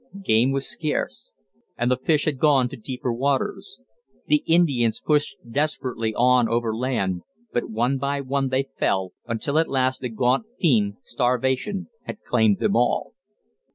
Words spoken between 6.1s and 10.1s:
on overland, but one by one they fell, until at last the